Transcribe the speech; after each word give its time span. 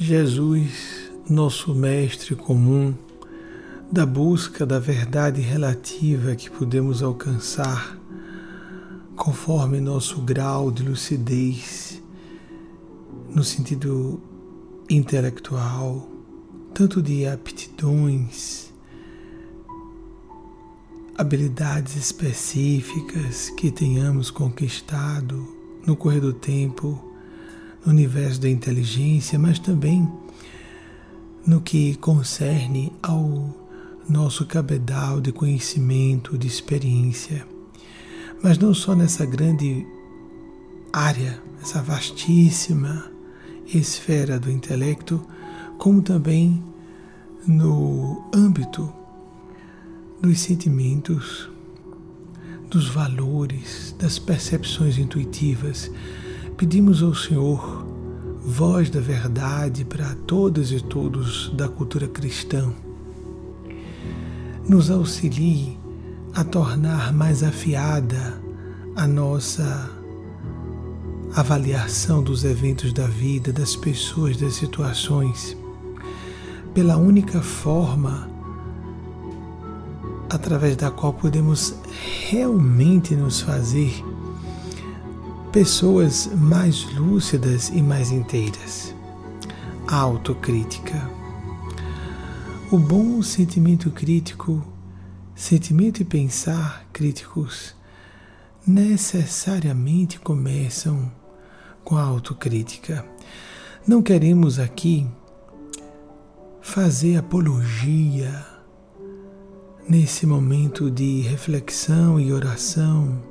Jesus, 0.00 1.10
nosso 1.28 1.74
Mestre 1.74 2.36
comum, 2.36 2.94
da 3.90 4.06
busca 4.06 4.64
da 4.64 4.78
verdade 4.78 5.40
relativa 5.40 6.36
que 6.36 6.48
podemos 6.48 7.02
alcançar 7.02 7.98
conforme 9.16 9.80
nosso 9.80 10.22
grau 10.22 10.70
de 10.70 10.84
lucidez 10.84 12.00
no 13.28 13.42
sentido 13.42 14.20
intelectual, 14.88 16.08
tanto 16.72 17.02
de 17.02 17.26
aptidões, 17.26 18.72
habilidades 21.16 21.96
específicas 21.96 23.50
que 23.50 23.72
tenhamos 23.72 24.30
conquistado 24.30 25.44
no 25.84 25.96
correr 25.96 26.20
do 26.20 26.32
tempo, 26.32 27.07
no 27.84 27.92
universo 27.92 28.40
da 28.40 28.48
inteligência, 28.48 29.38
mas 29.38 29.58
também 29.58 30.10
no 31.46 31.60
que 31.60 31.96
concerne 31.96 32.92
ao 33.02 33.54
nosso 34.08 34.46
cabedal 34.46 35.20
de 35.20 35.32
conhecimento, 35.32 36.36
de 36.38 36.46
experiência. 36.46 37.46
Mas 38.42 38.58
não 38.58 38.72
só 38.72 38.94
nessa 38.94 39.26
grande 39.26 39.86
área, 40.92 41.42
essa 41.62 41.82
vastíssima 41.82 43.10
esfera 43.66 44.38
do 44.38 44.50
intelecto, 44.50 45.20
como 45.76 46.02
também 46.02 46.62
no 47.46 48.28
âmbito 48.34 48.92
dos 50.20 50.40
sentimentos, 50.40 51.48
dos 52.68 52.88
valores, 52.88 53.94
das 53.98 54.18
percepções 54.18 54.98
intuitivas. 54.98 55.90
Pedimos 56.58 57.04
ao 57.04 57.14
Senhor, 57.14 57.86
voz 58.44 58.90
da 58.90 58.98
verdade 58.98 59.84
para 59.84 60.16
todas 60.26 60.72
e 60.72 60.80
todos 60.80 61.52
da 61.54 61.68
cultura 61.68 62.08
cristã, 62.08 62.72
nos 64.68 64.90
auxilie 64.90 65.78
a 66.34 66.42
tornar 66.42 67.12
mais 67.12 67.44
afiada 67.44 68.42
a 68.96 69.06
nossa 69.06 69.88
avaliação 71.36 72.24
dos 72.24 72.42
eventos 72.42 72.92
da 72.92 73.06
vida, 73.06 73.52
das 73.52 73.76
pessoas, 73.76 74.36
das 74.36 74.54
situações, 74.54 75.56
pela 76.74 76.96
única 76.96 77.40
forma 77.40 78.28
através 80.28 80.74
da 80.74 80.90
qual 80.90 81.12
podemos 81.12 81.76
realmente 82.28 83.14
nos 83.14 83.42
fazer 83.42 84.04
pessoas 85.52 86.26
mais 86.26 86.84
lúcidas 86.94 87.70
e 87.70 87.80
mais 87.80 88.10
inteiras. 88.10 88.94
A 89.86 89.96
autocrítica. 89.96 91.10
O 92.70 92.78
bom 92.78 93.22
sentimento 93.22 93.90
crítico, 93.90 94.62
sentimento 95.34 96.02
e 96.02 96.04
pensar 96.04 96.86
críticos, 96.92 97.74
necessariamente 98.66 100.20
começam 100.20 101.10
com 101.82 101.96
a 101.96 102.02
autocrítica. 102.02 103.02
Não 103.86 104.02
queremos 104.02 104.58
aqui 104.58 105.06
fazer 106.60 107.16
apologia 107.16 108.46
nesse 109.88 110.26
momento 110.26 110.90
de 110.90 111.22
reflexão 111.22 112.20
e 112.20 112.30
oração, 112.30 113.22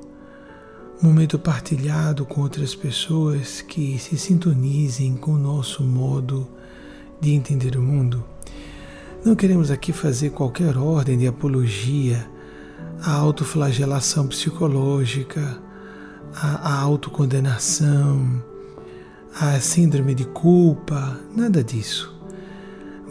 momento 1.02 1.38
partilhado 1.38 2.26
com 2.26 2.42
outras 2.42 2.73
pessoas 2.73 3.62
que 3.62 4.00
se 4.00 4.17
sintonizem 4.17 5.16
com 5.16 5.34
o 5.34 5.38
nosso 5.38 5.84
modo 5.84 6.48
de 7.22 7.31
entender 7.31 7.78
o 7.78 7.81
mundo. 7.81 8.23
Não 9.23 9.36
queremos 9.36 9.70
aqui 9.70 9.94
fazer 9.94 10.31
qualquer 10.31 10.78
ordem 10.78 11.17
de 11.17 11.28
apologia 11.28 12.28
à 13.02 13.12
autoflagelação 13.12 14.27
psicológica, 14.27 15.61
à 16.33 16.80
autocondenação, 16.80 18.43
à 19.39 19.60
síndrome 19.60 20.16
de 20.16 20.26
culpa, 20.26 21.20
nada 21.36 21.64
disso. 21.64 22.16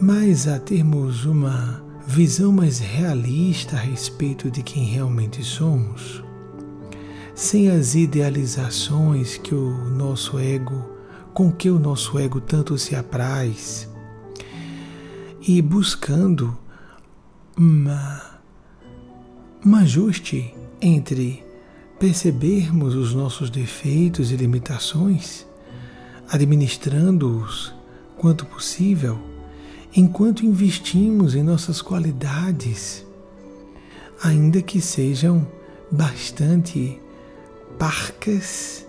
Mas 0.01 0.49
a 0.49 0.59
termos 0.59 1.25
uma 1.25 1.83
visão 2.07 2.53
mais 2.53 2.79
realista 2.79 3.77
a 3.77 3.81
respeito 3.81 4.51
de 4.51 4.63
quem 4.63 4.85
realmente 4.85 5.43
somos, 5.43 6.23
sem 7.37 7.69
as 7.69 7.95
idealizações 7.95 9.37
que 9.37 9.55
o 9.55 9.71
nosso 9.91 10.39
ego, 10.39 10.91
com 11.35 11.53
que 11.53 11.69
o 11.69 11.79
nosso 11.79 12.19
ego 12.19 12.41
tanto 12.41 12.79
se 12.79 12.97
apraz, 12.97 13.87
e 15.47 15.61
buscando 15.61 16.57
uma, 17.55 18.41
um 19.65 19.77
ajuste 19.77 20.55
entre 20.81 21.45
percebermos 21.99 22.95
os 22.95 23.13
nossos 23.13 23.51
defeitos 23.51 24.33
e 24.33 24.37
limitações, 24.37 25.47
administrando-os 26.31 27.75
quanto 28.17 28.47
possível, 28.47 29.19
enquanto 29.95 30.47
investimos 30.47 31.35
em 31.35 31.43
nossas 31.43 31.83
qualidades, 31.83 33.05
ainda 34.23 34.63
que 34.63 34.81
sejam 34.81 35.47
bastante 35.93 36.99
parcas 37.79 38.87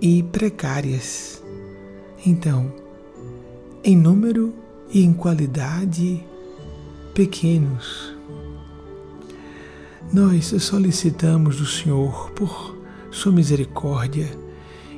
e 0.00 0.22
precárias. 0.24 1.42
Então, 2.26 2.72
em 3.82 3.96
número 3.96 4.54
e 4.92 5.02
em 5.02 5.12
qualidade 5.12 6.24
pequenos, 7.14 8.14
nós 10.12 10.46
solicitamos 10.62 11.56
do 11.56 11.66
Senhor, 11.66 12.30
por 12.32 12.76
Sua 13.10 13.32
misericórdia 13.32 14.28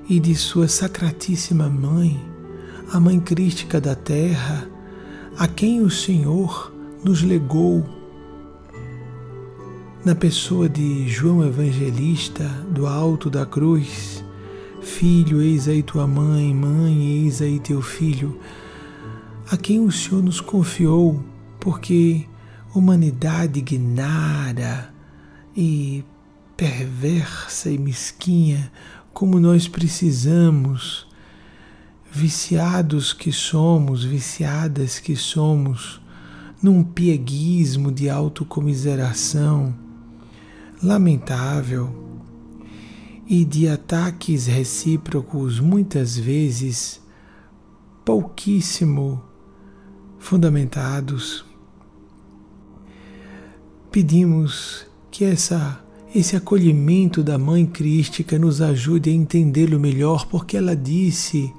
e 0.09 0.19
de 0.19 0.35
Sua 0.35 0.69
Sacratíssima 0.69 1.69
Mãe, 1.69 2.21
a 2.93 2.99
Mãe 2.99 3.21
Crística 3.21 3.81
da 3.81 3.95
Terra, 3.95 4.69
a 5.37 5.47
quem 5.47 5.81
o 5.81 5.91
Senhor 5.91 6.73
nos 7.05 7.23
legou 7.23 8.02
na 10.05 10.17
pessoa 10.17 10.69
de 10.69 11.09
João 11.09 11.47
Evangelista 11.47 12.45
do 12.69 12.89
alto 12.89 13.31
da 13.31 13.47
cruz, 13.47 14.25
Filho, 14.81 15.41
eis 15.41 15.69
aí 15.69 15.81
tua 15.81 16.09
mãe, 16.09 16.53
mãe, 16.53 17.23
eis 17.23 17.41
aí 17.41 17.61
teu 17.61 17.81
filho, 17.81 18.41
a 19.49 19.57
quem 19.57 19.79
o 19.79 19.93
Senhor 19.93 20.21
nos 20.21 20.41
confiou, 20.41 21.23
porque 21.61 22.27
humanidade 22.75 23.61
ignara, 23.61 24.93
e 25.57 26.03
perversa 26.57 27.71
e 27.71 27.79
mesquinha 27.79 28.73
como 29.13 29.39
nós 29.39 29.69
precisamos, 29.69 31.07
viciados 32.11 33.13
que 33.13 33.31
somos, 33.31 34.03
viciadas 34.03 34.99
que 34.99 35.15
somos, 35.15 36.01
num 36.61 36.83
pieguismo 36.83 37.93
de 37.93 38.11
autocomiseração 38.11 39.82
lamentável 40.83 41.91
e 43.27 43.45
de 43.45 43.69
ataques 43.69 44.47
recíprocos 44.47 45.61
muitas 45.61 46.17
vezes 46.19 47.01
pouquíssimo 48.05 49.23
fundamentados. 50.19 51.45
Pedimos 53.91 54.87
que 55.11 55.25
essa 55.25 55.79
esse 56.15 56.37
acolhimento 56.37 57.23
da 57.23 57.39
Mãe 57.39 57.65
Crística 57.65 58.39
nos 58.39 58.61
ajude 58.61 59.09
a 59.09 59.15
entendê-lo 59.15 59.81
melhor, 59.81 60.27
porque 60.27 60.59
ela 60.59 60.77
disse 60.77 61.51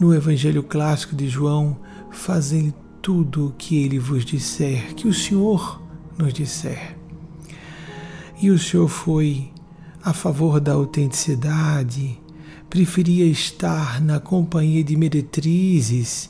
no 0.00 0.14
Evangelho 0.14 0.62
clássico 0.62 1.14
de 1.14 1.28
João: 1.28 1.76
Fazei 2.10 2.72
tudo 3.02 3.48
o 3.48 3.52
que 3.52 3.76
ele 3.76 3.98
vos 3.98 4.24
disser, 4.24 4.94
que 4.94 5.06
o 5.06 5.12
Senhor 5.12 5.82
nos 6.16 6.32
disser. 6.32 7.01
E 8.42 8.50
o 8.50 8.58
Senhor 8.58 8.88
foi 8.88 9.52
a 10.02 10.12
favor 10.12 10.58
da 10.58 10.72
autenticidade, 10.72 12.18
preferia 12.68 13.24
estar 13.24 14.00
na 14.00 14.18
companhia 14.18 14.82
de 14.82 14.96
meretrizes 14.96 16.28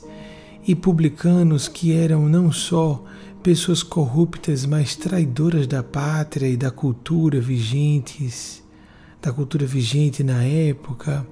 e 0.63 0.75
publicanos 0.75 1.67
que 1.67 1.91
eram 1.91 2.29
não 2.29 2.51
só 2.51 3.03
pessoas 3.41 3.81
corruptas, 3.81 4.63
mas 4.63 4.95
traidoras 4.95 5.65
da 5.65 5.81
pátria 5.81 6.47
e 6.47 6.55
da 6.55 6.69
cultura 6.69 7.41
vigentes, 7.41 8.61
da 9.19 9.33
cultura 9.33 9.65
vigente 9.65 10.23
na 10.23 10.43
época, 10.43 11.25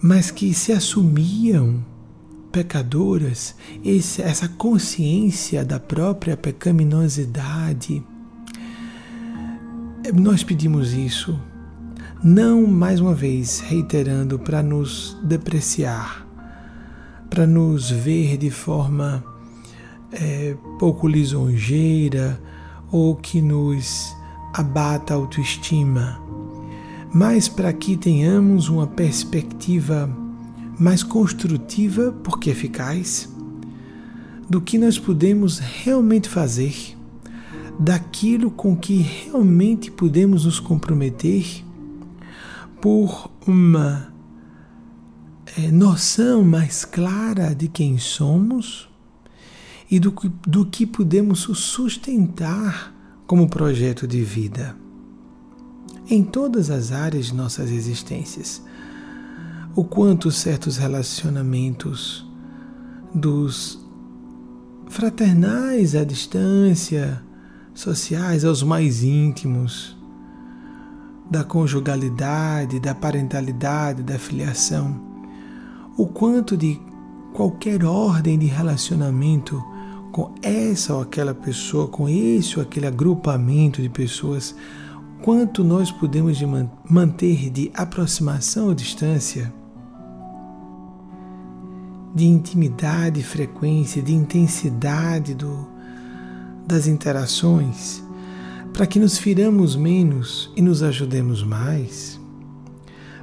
mas 0.00 0.30
que 0.30 0.54
se 0.54 0.70
assumiam 0.70 1.84
pecadoras, 2.52 3.56
essa 3.84 4.46
consciência 4.46 5.64
da 5.64 5.80
própria 5.80 6.36
pecaminosidade. 6.36 8.00
Nós 10.14 10.44
pedimos 10.44 10.92
isso, 10.92 11.38
não 12.22 12.64
mais 12.66 13.00
uma 13.00 13.12
vez 13.12 13.58
reiterando 13.60 14.38
para 14.38 14.62
nos 14.62 15.16
depreciar, 15.22 16.24
para 17.28 17.46
nos 17.46 17.90
ver 17.90 18.36
de 18.36 18.50
forma 18.50 19.24
é, 20.12 20.56
pouco 20.78 21.08
lisonjeira 21.08 22.40
ou 22.92 23.16
que 23.16 23.42
nos 23.42 24.14
abata 24.54 25.12
a 25.12 25.16
autoestima, 25.16 26.20
mas 27.12 27.48
para 27.48 27.72
que 27.72 27.96
tenhamos 27.96 28.68
uma 28.68 28.86
perspectiva 28.86 30.08
mais 30.78 31.02
construtiva, 31.02 32.12
porque 32.22 32.50
eficaz, 32.50 33.28
do 34.48 34.60
que 34.60 34.78
nós 34.78 34.98
podemos 34.98 35.58
realmente 35.58 36.28
fazer, 36.28 36.95
daquilo 37.78 38.50
com 38.50 38.76
que 38.76 38.96
realmente 38.96 39.90
podemos 39.90 40.44
nos 40.44 40.58
comprometer 40.58 41.64
por 42.80 43.30
uma 43.46 44.12
é, 45.58 45.70
noção 45.70 46.42
mais 46.42 46.84
clara 46.84 47.54
de 47.54 47.68
quem 47.68 47.98
somos 47.98 48.88
e 49.90 50.00
do, 50.00 50.14
do 50.46 50.66
que 50.66 50.86
podemos 50.86 51.40
sustentar 51.40 52.94
como 53.26 53.48
projeto 53.48 54.06
de 54.06 54.22
vida 54.22 54.76
em 56.08 56.22
todas 56.22 56.70
as 56.70 56.92
áreas 56.92 57.26
de 57.26 57.34
nossas 57.34 57.70
existências. 57.70 58.62
O 59.74 59.84
quanto 59.84 60.30
certos 60.30 60.76
relacionamentos 60.76 62.24
dos 63.12 63.84
fraternais 64.88 65.94
à 65.94 66.04
distância, 66.04 67.22
sociais 67.76 68.42
aos 68.42 68.62
mais 68.62 69.04
íntimos, 69.04 69.96
da 71.30 71.44
conjugalidade, 71.44 72.80
da 72.80 72.94
parentalidade, 72.94 74.02
da 74.02 74.18
filiação, 74.18 74.98
o 75.96 76.06
quanto 76.06 76.56
de 76.56 76.80
qualquer 77.34 77.84
ordem 77.84 78.38
de 78.38 78.46
relacionamento 78.46 79.62
com 80.10 80.34
essa 80.40 80.94
ou 80.94 81.02
aquela 81.02 81.34
pessoa, 81.34 81.86
com 81.86 82.08
esse 82.08 82.56
ou 82.56 82.62
aquele 82.62 82.86
agrupamento 82.86 83.82
de 83.82 83.90
pessoas, 83.90 84.56
quanto 85.22 85.62
nós 85.62 85.90
podemos 85.90 86.40
manter 86.88 87.50
de 87.50 87.70
aproximação 87.74 88.68
ou 88.68 88.74
distância, 88.74 89.52
de 92.14 92.24
intimidade, 92.24 93.22
frequência, 93.22 94.00
de 94.00 94.14
intensidade 94.14 95.34
do, 95.34 95.75
das 96.66 96.86
interações, 96.86 98.02
para 98.72 98.86
que 98.86 98.98
nos 98.98 99.18
firamos 99.18 99.76
menos 99.76 100.50
e 100.56 100.62
nos 100.62 100.82
ajudemos 100.82 101.42
mais, 101.42 102.20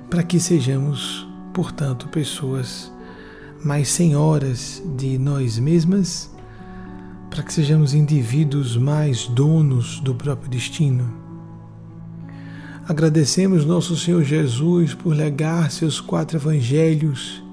para 0.09 0.23
que 0.23 0.39
sejamos, 0.39 1.27
portanto, 1.53 2.07
pessoas 2.07 2.91
mais 3.63 3.89
senhoras 3.89 4.81
de 4.97 5.17
nós 5.17 5.57
mesmas 5.57 6.33
para 7.33 7.41
que 7.41 7.51
sejamos 7.51 7.95
indivíduos 7.95 8.77
mais 8.77 9.25
donos 9.25 9.99
do 10.01 10.13
próprio 10.13 10.51
destino. 10.51 11.11
Agradecemos 12.87 13.65
nosso 13.65 13.97
Senhor 13.97 14.23
Jesus 14.23 14.93
por 14.93 15.15
legar 15.15 15.71
seus 15.71 15.99
quatro 15.99 16.37
evangelhos, 16.37 17.43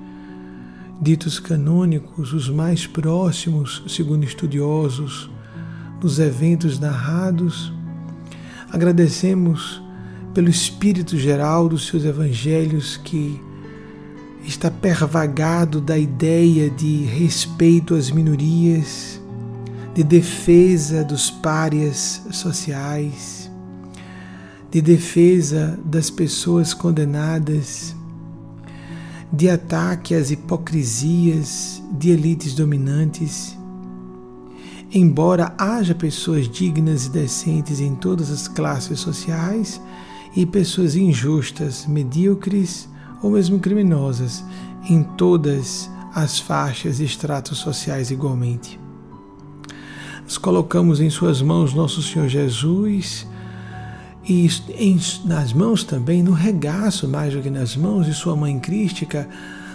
ditos 1.01 1.41
canônicos, 1.41 2.35
os 2.35 2.51
mais 2.51 2.87
próximos, 2.87 3.83
segundo 3.89 4.23
estudiosos, 4.23 5.31
dos 6.01 6.19
eventos 6.19 6.81
narrados. 6.81 7.73
Agradecemos 8.73 9.83
pelo 10.33 10.49
espírito 10.49 11.19
geral 11.19 11.69
dos 11.69 11.87
seus 11.87 12.05
evangelhos 12.05 12.97
que 12.97 13.41
está 14.45 14.71
pervagado 14.71 15.81
da 15.81 15.99
ideia 15.99 16.71
de 16.71 17.05
respeito 17.05 17.95
às 17.95 18.11
minorias, 18.11 19.21
de 19.95 20.03
defesa 20.03 21.05
dos 21.05 21.31
párias 21.31 22.23
sociais, 22.31 23.51
de 24.71 24.81
defesa 24.81 25.79
das 25.85 26.11
pessoas 26.11 26.73
condenadas, 26.73 27.95
de 29.33 29.51
ataque 29.51 30.15
às 30.15 30.31
hipocrisias 30.31 31.83
de 31.93 32.11
elites 32.11 32.55
dominantes. 32.55 33.60
Embora 34.93 35.55
haja 35.57 35.95
pessoas 35.95 36.49
dignas 36.49 37.07
e 37.07 37.11
decentes 37.11 37.81
em 37.81 37.95
todas 37.95 38.31
as 38.31 38.49
classes 38.49 38.99
sociais 38.99 39.81
e 40.35 40.45
pessoas 40.45 40.97
injustas, 40.97 41.87
medíocres 41.87 42.89
ou 43.23 43.31
mesmo 43.31 43.61
criminosas 43.61 44.45
em 44.89 45.03
todas 45.03 45.89
as 46.15 46.41
faixas 46.41 46.99
e 46.99 47.05
estratos 47.05 47.59
sociais 47.59 48.11
igualmente. 48.11 48.81
Nós 50.23 50.39
colocamos 50.39 51.01
em 51.01 51.11
Suas 51.11 51.41
mãos 51.41 51.75
nosso 51.75 52.03
Senhor 52.03 52.29
Jesus 52.29 53.27
e 54.29 54.49
em, 54.77 54.99
nas 55.25 55.53
mãos 55.53 55.85
também, 55.85 56.23
no 56.23 56.33
regaço 56.33 57.09
mais 57.09 57.33
do 57.33 57.41
que 57.41 57.51
nas 57.51 57.77
mãos 57.77 58.07
de 58.07 58.15
Sua 58.15 58.37
Mãe 58.37 58.59
Crística, 58.59 59.29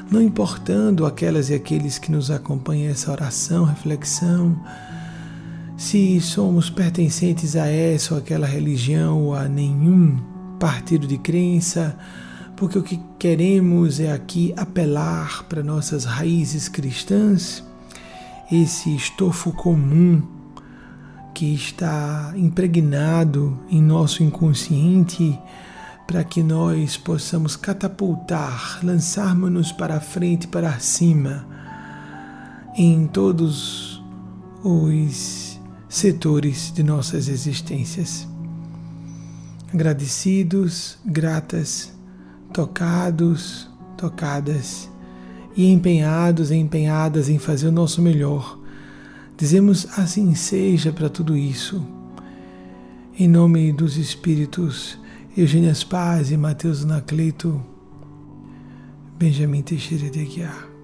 não 0.09 0.21
importando 0.21 1.05
aquelas 1.05 1.49
e 1.49 1.53
aqueles 1.53 1.97
que 1.97 2.11
nos 2.11 2.29
acompanham 2.29 2.91
essa 2.91 3.11
oração, 3.11 3.65
reflexão, 3.65 4.55
se 5.77 6.21
somos 6.21 6.69
pertencentes 6.69 7.55
a 7.55 7.67
essa 7.67 8.13
ou 8.13 8.19
aquela 8.19 8.47
religião 8.47 9.23
ou 9.23 9.35
a 9.35 9.47
nenhum 9.47 10.17
partido 10.59 11.05
de 11.05 11.17
crença, 11.17 11.97
porque 12.55 12.79
o 12.79 12.83
que 12.83 12.99
queremos 13.19 13.99
é 13.99 14.11
aqui 14.11 14.53
apelar 14.55 15.43
para 15.43 15.61
nossas 15.61 16.05
raízes 16.05 16.69
cristãs, 16.69 17.63
esse 18.51 18.95
estofo 18.95 19.51
comum 19.51 20.21
que 21.33 21.53
está 21.53 22.33
impregnado 22.37 23.59
em 23.69 23.81
nosso 23.81 24.23
inconsciente 24.23 25.37
para 26.07 26.23
que 26.23 26.41
nós 26.41 26.95
possamos 26.95 27.57
catapultar, 27.57 28.79
lançarmos-nos 28.81 29.71
para 29.71 29.99
frente, 29.99 30.47
para 30.47 30.79
cima, 30.79 31.45
em 32.77 33.07
todos 33.07 34.01
os 34.63 35.54
setores 35.95 36.71
de 36.73 36.83
nossas 36.83 37.27
existências. 37.27 38.27
Agradecidos, 39.73 40.97
gratas, 41.05 41.93
tocados, 42.53 43.69
tocadas 43.97 44.89
e 45.55 45.71
empenhados 45.71 46.51
empenhadas 46.51 47.29
em 47.29 47.39
fazer 47.39 47.67
o 47.67 47.71
nosso 47.71 48.01
melhor 48.01 48.59
Dizemos 49.37 49.85
assim 49.99 50.33
seja 50.33 50.93
para 50.93 51.09
tudo 51.09 51.35
isso. 51.35 51.85
Em 53.19 53.27
nome 53.27 53.71
dos 53.73 53.97
Espíritos 53.97 54.97
Eugênia 55.35 55.73
Paz 55.89 56.31
e 56.31 56.37
Mateus 56.37 56.83
Anacleto, 56.83 57.61
Benjamin 59.17 59.61
Teixeira 59.61 60.09
de 60.09 60.21
Aguiar. 60.21 60.74